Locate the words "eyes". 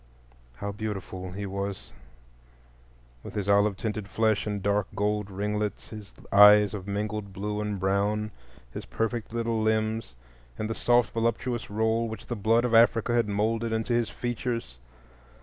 6.31-6.73